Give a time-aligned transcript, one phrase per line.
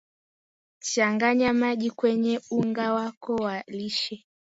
[0.79, 4.25] Changanya maji kwenye unga wako wa lishe